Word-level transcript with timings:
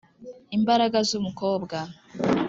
imbaraga 0.57 0.97
zumukobwa. 1.09 1.77